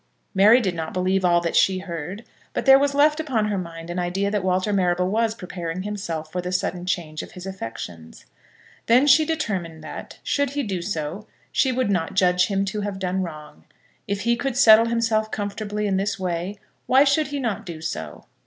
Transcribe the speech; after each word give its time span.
Mary 0.33 0.59
did 0.59 0.73
not 0.73 0.93
believe 0.93 1.23
all 1.23 1.39
that 1.41 1.55
she 1.55 1.77
heard; 1.77 2.23
but 2.53 2.65
there 2.65 2.79
was 2.79 2.95
left 2.95 3.19
upon 3.19 3.49
her 3.49 3.57
mind 3.59 3.87
an 3.91 3.99
idea 3.99 4.31
that 4.31 4.43
Walter 4.43 4.73
Marrable 4.73 5.07
was 5.11 5.35
preparing 5.35 5.83
himself 5.83 6.31
for 6.31 6.41
the 6.41 6.51
sudden 6.51 6.87
change 6.87 7.21
of 7.21 7.33
his 7.33 7.45
affections. 7.45 8.25
Then 8.87 9.05
she 9.05 9.25
determined 9.25 9.83
that, 9.83 10.17
should 10.23 10.49
he 10.49 10.63
do 10.63 10.81
so, 10.81 11.27
she 11.51 11.71
would 11.71 11.91
not 11.91 12.15
judge 12.15 12.47
him 12.47 12.65
to 12.65 12.81
have 12.81 12.97
done 12.97 13.21
wrong. 13.21 13.65
If 14.07 14.21
he 14.21 14.35
could 14.35 14.57
settle 14.57 14.85
himself 14.87 15.29
comfortably 15.29 15.85
in 15.85 15.97
this 15.97 16.17
way, 16.19 16.57
why 16.87 17.03
should 17.03 17.27
he 17.27 17.39
not 17.39 17.63
do 17.63 17.79
so? 17.79 18.25